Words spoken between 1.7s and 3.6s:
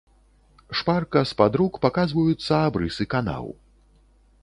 паказваюцца абрысы канаў.